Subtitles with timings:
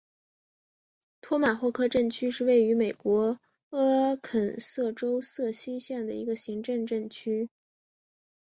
[1.21, 7.51] 托马霍克镇区是位于美国阿肯色州瑟西县的一个行政镇区。